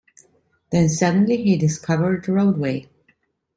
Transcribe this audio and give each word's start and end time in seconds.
Then 0.71 0.89
suddenly 0.89 1.37
he 1.43 1.55
discovered 1.57 2.25
the 2.25 2.31
roadway! 2.31 2.89